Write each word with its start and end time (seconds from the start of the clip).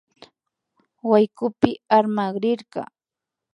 Waykupi 1.09 1.69
armakrirka 1.97 2.81